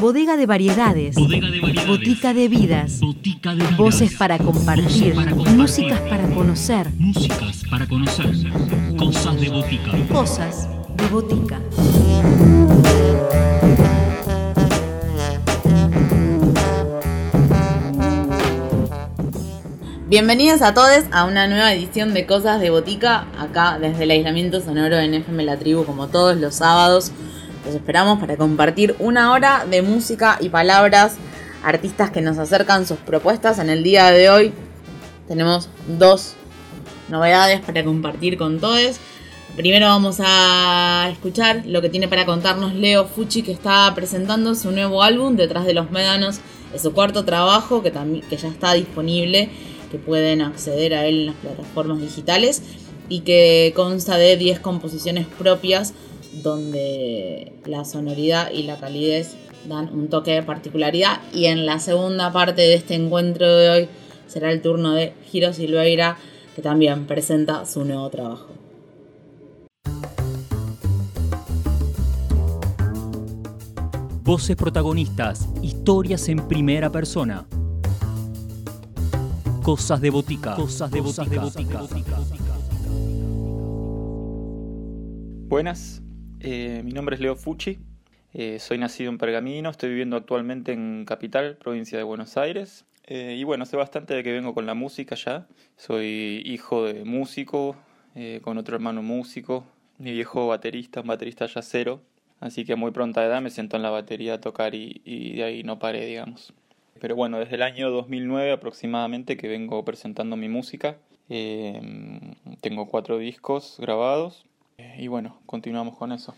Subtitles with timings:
[0.00, 1.16] Bodega de variedades.
[1.16, 1.88] Bodega de variedades.
[1.88, 3.00] Botica de vidas.
[3.00, 3.76] Botica de vidas.
[3.76, 5.14] Voces para compartir.
[5.14, 5.56] Voces para compartir.
[5.56, 6.92] Músicas para conocer.
[6.98, 8.26] Músicas para conocer.
[8.96, 9.90] Cosas de botica.
[10.12, 11.60] Cosas de botica.
[20.08, 24.60] Bienvenidos a todos a una nueva edición de Cosas de Botica, acá desde el aislamiento
[24.60, 27.10] sonoro en FM La Tribu, como todos los sábados.
[27.66, 31.16] Los esperamos para compartir una hora de música y palabras,
[31.64, 33.58] artistas que nos acercan sus propuestas.
[33.58, 34.52] En el día de hoy
[35.26, 36.34] tenemos dos
[37.08, 38.98] novedades para compartir con todos.
[39.56, 44.70] Primero vamos a escuchar lo que tiene para contarnos Leo Fucci, que está presentando su
[44.70, 46.38] nuevo álbum, Detrás de los Médanos.
[46.72, 49.50] Es su cuarto trabajo, que, que ya está disponible,
[49.90, 52.62] que pueden acceder a él en las plataformas digitales,
[53.08, 55.94] y que consta de 10 composiciones propias,
[56.42, 59.36] donde la sonoridad y la calidez
[59.68, 61.20] dan un toque de particularidad.
[61.32, 63.88] Y en la segunda parte de este encuentro de hoy
[64.26, 66.16] será el turno de Giro Silveira,
[66.54, 68.48] que también presenta su nuevo trabajo.
[74.22, 75.48] Voces protagonistas.
[75.62, 77.46] Historias en primera persona.
[79.62, 80.56] Cosas de botica.
[80.56, 81.42] Cosas de botica.
[85.48, 86.02] Buenas,
[86.40, 87.78] eh, mi nombre es Leo Fucci,
[88.38, 92.84] eh, soy nacido en Pergamino, estoy viviendo actualmente en Capital, provincia de Buenos Aires.
[93.06, 95.46] Eh, y bueno, hace bastante de que vengo con la música ya.
[95.76, 97.76] Soy hijo de músico,
[98.14, 99.64] eh, con otro hermano músico,
[99.96, 102.02] mi viejo baterista, un baterista yacero.
[102.38, 105.36] Así que a muy pronta edad me sentó en la batería a tocar y, y
[105.36, 106.52] de ahí no paré, digamos.
[107.00, 110.98] Pero bueno, desde el año 2009 aproximadamente que vengo presentando mi música.
[111.30, 111.80] Eh,
[112.60, 114.44] tengo cuatro discos grabados
[114.98, 116.34] y bueno, continuamos con eso.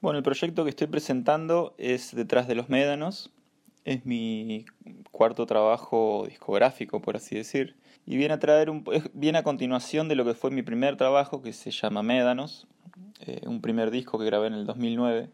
[0.00, 3.30] Bueno, el proyecto que estoy presentando es Detrás de los Médanos.
[3.84, 4.66] Es mi
[5.10, 7.76] cuarto trabajo discográfico, por así decir.
[8.06, 8.84] Y viene a traer un,
[9.14, 12.66] viene a continuación de lo que fue mi primer trabajo, que se llama Médanos.
[13.20, 15.30] eh, un primer disco que grabé en el 2009.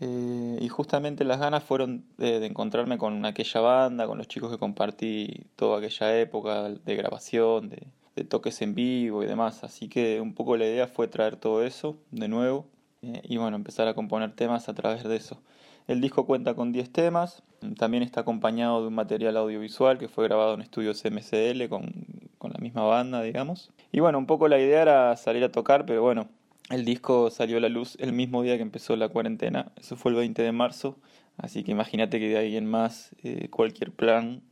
[0.00, 4.50] Eh, y justamente las ganas fueron de, de encontrarme con aquella banda, con los chicos
[4.50, 7.86] que compartí toda aquella época de grabación, de,
[8.16, 9.64] de toques en vivo y demás.
[9.64, 12.66] Así que un poco la idea fue traer todo eso de nuevo
[13.02, 15.40] eh, y bueno, empezar a componer temas a través de eso.
[15.88, 17.42] El disco cuenta con 10 temas,
[17.76, 21.92] también está acompañado de un material audiovisual que fue grabado en estudios MCL con,
[22.38, 23.70] con la misma banda, digamos.
[23.90, 26.28] Y bueno, un poco la idea era salir a tocar, pero bueno,
[26.70, 30.12] el disco salió a la luz el mismo día que empezó la cuarentena, eso fue
[30.12, 30.96] el 20 de marzo,
[31.36, 34.42] así que imagínate que de ahí en más eh, cualquier plan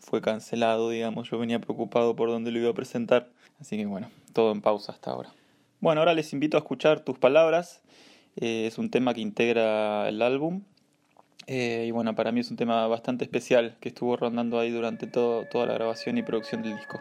[0.00, 3.28] fue cancelado, digamos, yo venía preocupado por dónde lo iba a presentar,
[3.60, 5.32] así que bueno, todo en pausa hasta ahora.
[5.80, 7.82] Bueno, ahora les invito a escuchar tus palabras,
[8.36, 10.62] eh, es un tema que integra el álbum,
[11.46, 15.06] eh, y bueno, para mí es un tema bastante especial que estuvo rondando ahí durante
[15.06, 17.00] todo, toda la grabación y producción del disco.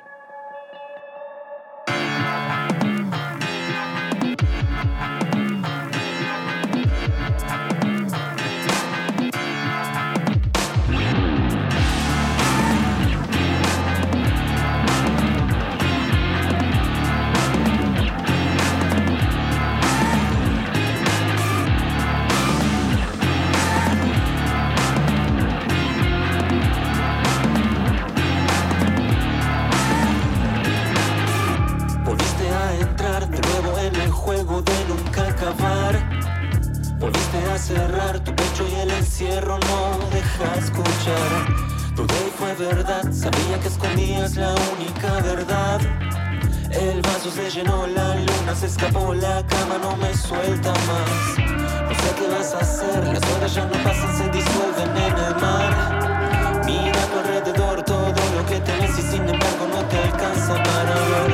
[39.34, 41.96] Encierro no deja escuchar.
[41.96, 45.82] Dudé y fue verdad, sabía que escondías la única verdad.
[46.72, 51.38] El vaso se llenó, la luna se escapó, la cama no me suelta más.
[51.38, 55.36] No sé qué vas a hacer, las horas ya no pasan, se disuelven en el
[55.42, 56.64] mar.
[56.66, 60.94] Mira a tu alrededor todo lo que tenés y sin embargo no te alcanza para
[61.12, 61.32] ver.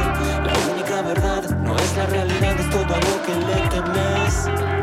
[0.48, 4.79] La única verdad no es la realidad, es todo algo que le temes.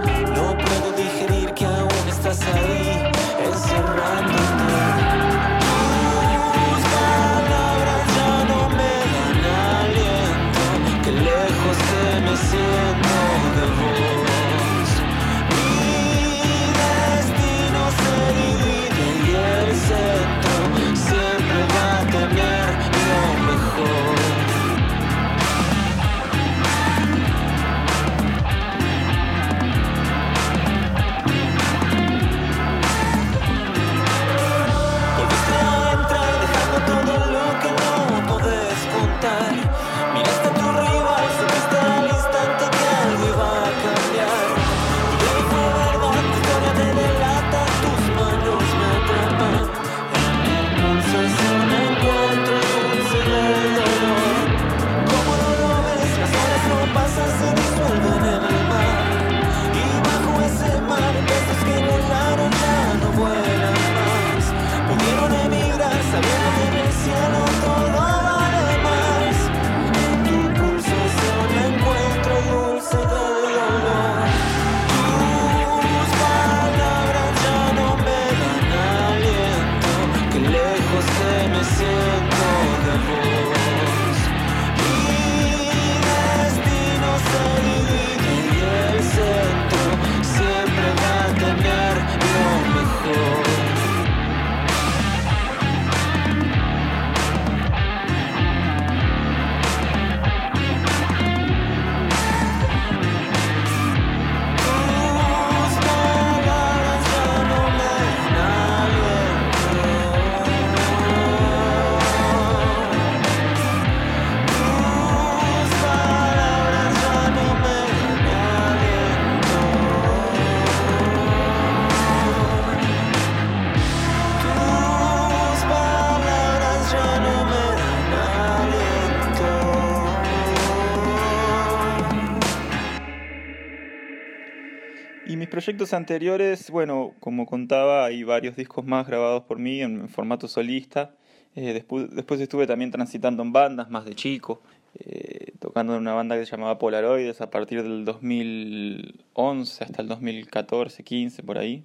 [135.77, 141.15] Proyectos anteriores, bueno, como contaba, hay varios discos más grabados por mí en, formato solista.
[141.55, 144.63] Eh, después, después estuve también transitando en bandas más de chico,
[144.99, 150.09] eh, tocando en una banda que se llamaba Polaroides a partir del 2011 hasta el
[150.09, 151.84] 2014, 15 por ahí.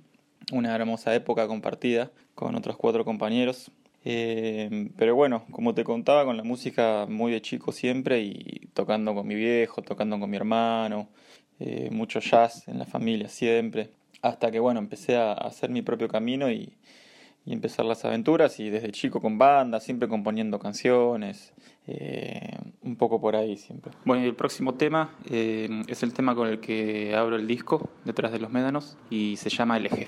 [0.53, 3.71] Una hermosa época compartida con otros cuatro compañeros.
[4.05, 9.13] Eh, pero bueno, como te contaba, con la música muy de chico siempre y tocando
[9.13, 11.09] con mi viejo, tocando con mi hermano,
[11.63, 13.91] eh, mucho jazz en la familia siempre,
[14.23, 16.73] hasta que bueno, empecé a hacer mi propio camino y,
[17.45, 21.53] empezar las aventuras y desde chico con banda, siempre componiendo canciones,
[21.87, 23.91] eh, un poco por ahí siempre.
[24.05, 27.89] Bueno, y el próximo tema eh, es el tema con el que abro el disco,
[28.05, 30.07] Detrás de los Médanos, y se llama El Eje.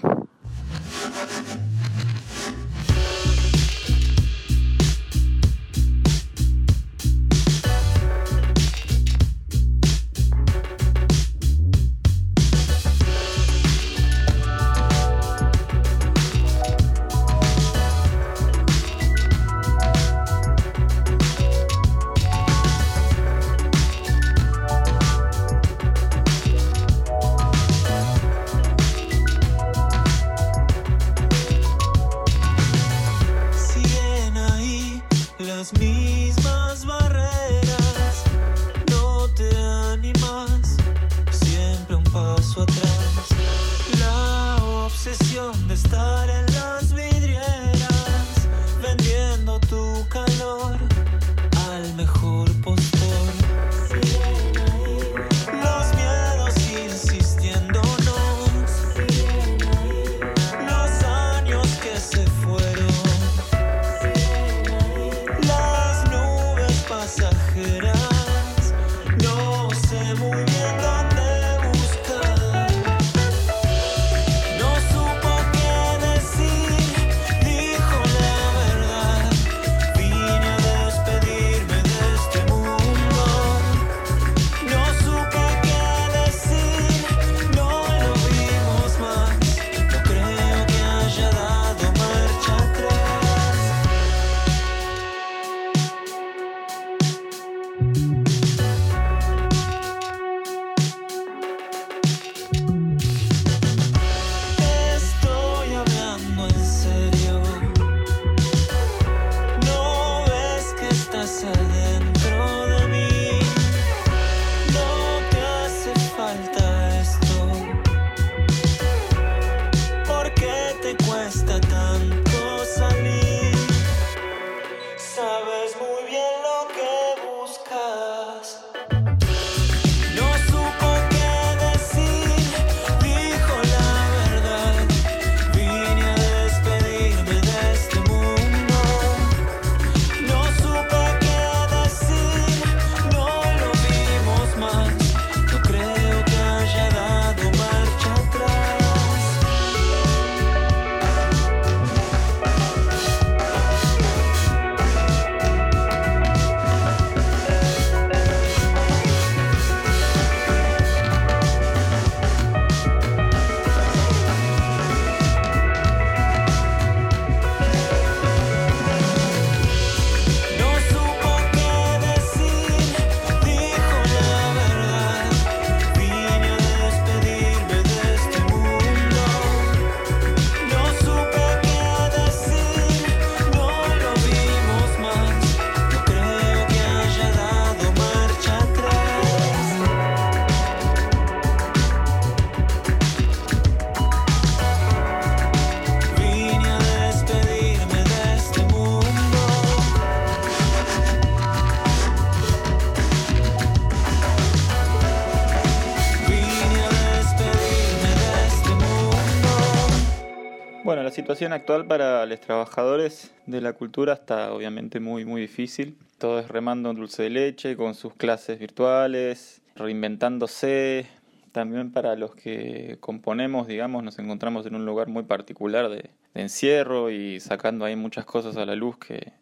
[211.13, 215.95] Situación actual para los trabajadores de la cultura está obviamente muy, muy difícil.
[216.17, 221.05] Todo es remando en dulce de leche, con sus clases virtuales, reinventándose.
[221.51, 227.11] También para los que componemos, digamos, nos encontramos en un lugar muy particular de, encierro
[227.11, 229.33] y sacando ahí muchas cosas a la luz que,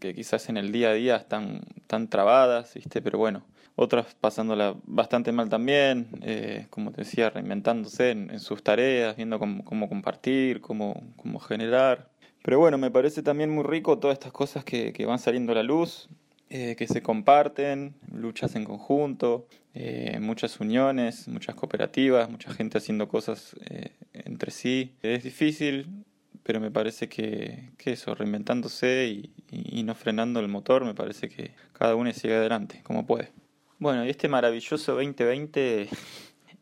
[0.00, 3.00] que quizás en el día a día están, están trabadas, ¿viste?
[3.00, 3.44] Pero bueno,
[3.80, 9.38] otras pasándola bastante mal también, eh, como te decía, reinventándose en, en sus tareas, viendo
[9.38, 12.10] cómo, cómo compartir, cómo, cómo generar.
[12.42, 15.54] Pero bueno, me parece también muy rico todas estas cosas que, que van saliendo a
[15.54, 16.10] la luz,
[16.50, 23.08] eh, que se comparten, luchas en conjunto, eh, muchas uniones, muchas cooperativas, mucha gente haciendo
[23.08, 24.94] cosas eh, entre sí.
[25.00, 26.04] Es difícil,
[26.42, 31.30] pero me parece que, que eso, reinventándose y, y, no frenando el motor, me parece
[31.30, 33.32] que cada uno sigue adelante como puede.
[33.80, 35.88] Bueno, y este maravilloso 2020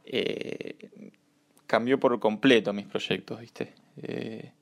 [0.05, 0.77] eh,
[1.67, 3.75] cambió por completo mis proyectos, ¿viste?
[4.01, 4.53] Eh,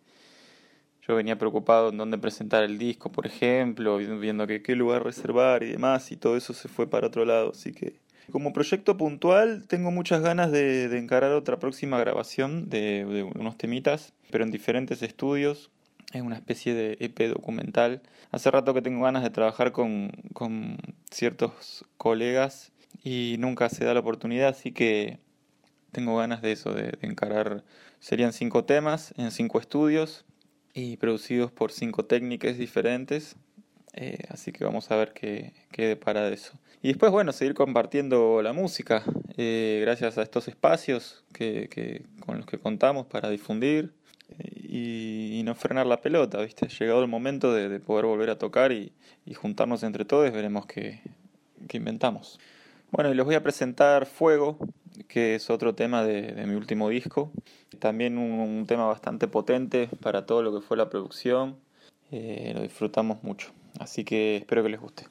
[1.06, 5.64] yo venía preocupado en dónde presentar el disco, por ejemplo, viendo que qué lugar reservar
[5.64, 8.00] y demás, y todo eso se fue para otro lado, así que
[8.32, 13.58] como proyecto puntual tengo muchas ganas de, de encarar otra próxima grabación de, de, unos
[13.58, 15.70] temitas, pero en diferentes estudios.
[16.12, 18.00] Es una especie de EP documental.
[18.30, 20.78] Hace rato que tengo ganas de trabajar con, con
[21.16, 25.18] ciertos colegas y nunca se da la oportunidad, así que
[25.90, 27.64] tengo ganas de eso, de, encarar.
[28.00, 30.26] Serían cinco temas en cinco estudios
[30.74, 33.36] y producidos por cinco técnicas diferentes.
[33.94, 36.52] Eh, así que vamos a ver qué, qué depara de eso.
[36.82, 39.02] Y después, bueno, seguir compartiendo la música,
[39.38, 43.94] eh, gracias a estos espacios que, que, con los que contamos para difundir
[44.38, 46.68] eh, y, no frenar la pelota, ¿viste?
[46.68, 48.92] Llegado el momento de, de poder volver a tocar y,
[49.24, 51.00] y, juntarnos entre todos, veremos qué,
[51.68, 52.38] qué inventamos.
[52.90, 54.58] Bueno, y les voy a presentar Fuego,
[55.08, 57.30] que es otro tema de, mi último disco.
[57.78, 61.56] También un, un, tema bastante potente para todo lo que fue la producción.
[62.10, 63.52] Eh, lo disfrutamos mucho.
[63.78, 65.04] Así que espero que les guste.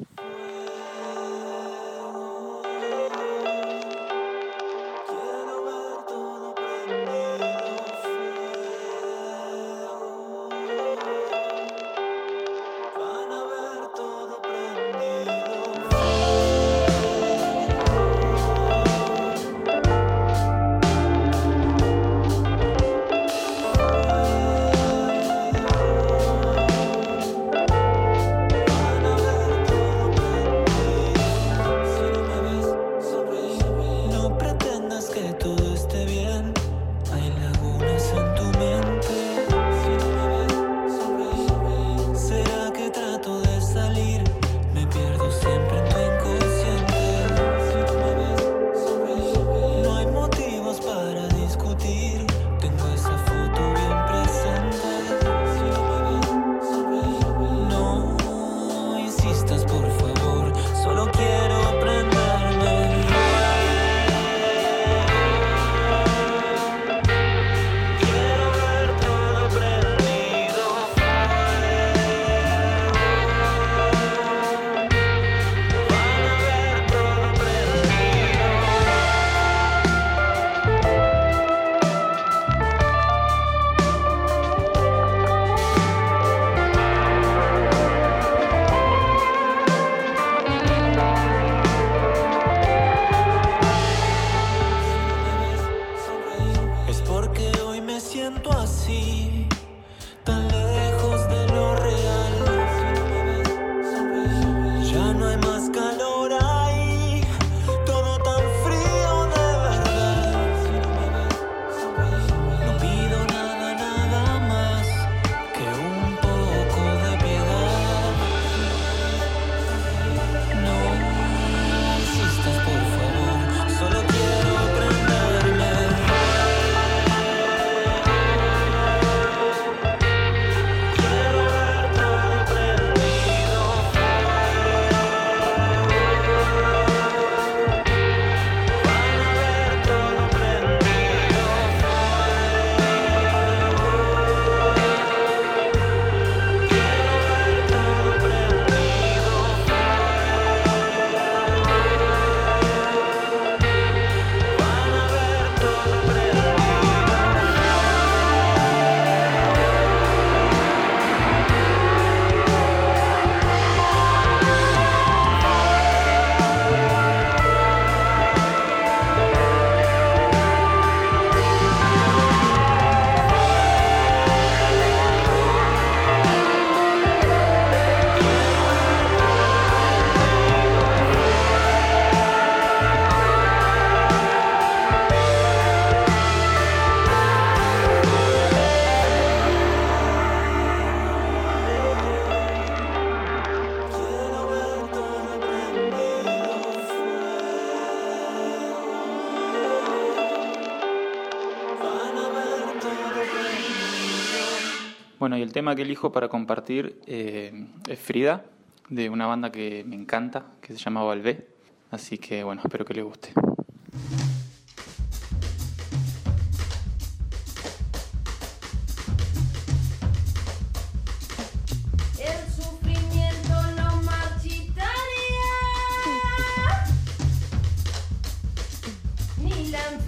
[205.55, 208.43] tema que elijo para compartir eh, es Frida,
[208.89, 211.47] de una banda que me encanta, que se llama Valvé.
[211.91, 213.29] Así que bueno, espero que les guste.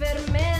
[0.00, 0.57] enfermedad.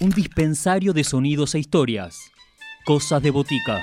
[0.00, 2.30] un dispensario de sonidos e historias.
[2.84, 3.82] Cosas de botica.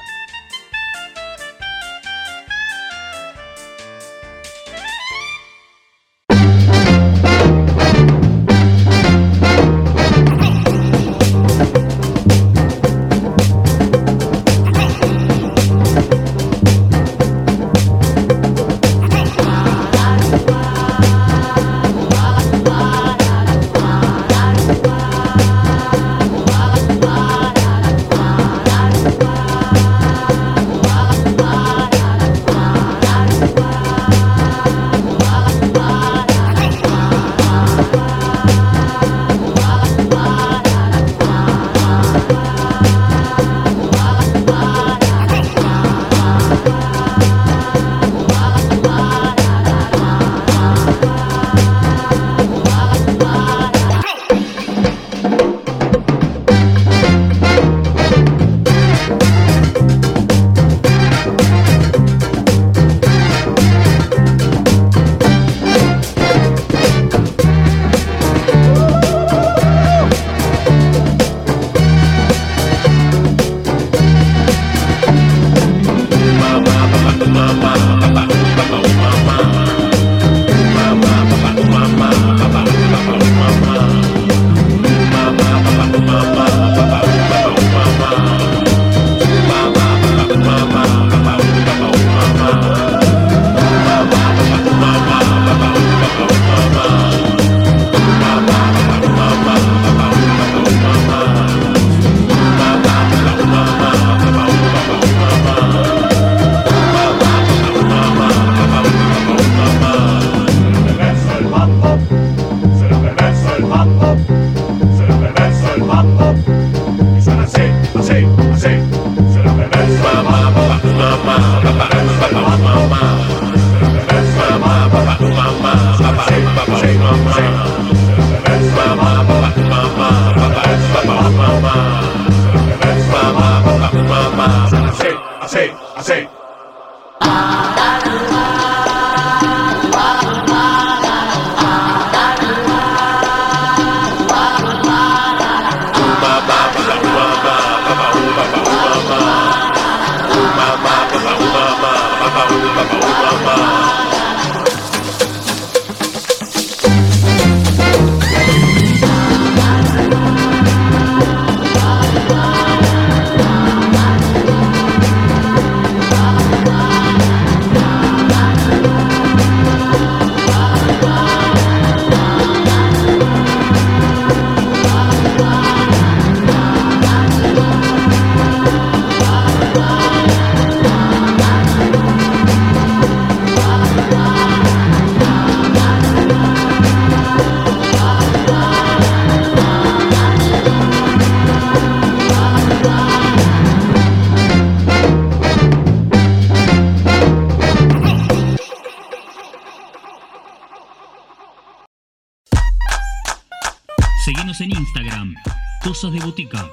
[206.16, 206.70] De Botica.